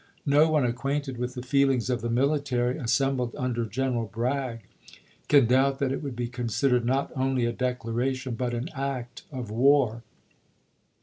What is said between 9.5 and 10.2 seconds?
war.